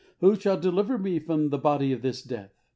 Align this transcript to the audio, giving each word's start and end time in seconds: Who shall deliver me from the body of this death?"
Who 0.19 0.35
shall 0.35 0.57
deliver 0.59 0.97
me 0.97 1.19
from 1.19 1.49
the 1.49 1.59
body 1.59 1.93
of 1.93 2.01
this 2.01 2.23
death?" 2.23 2.49